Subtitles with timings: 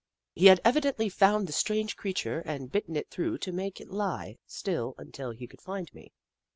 [0.33, 4.39] He had evidently found the strange creature and bitten it through to make it lie
[4.47, 6.11] still until he could find me.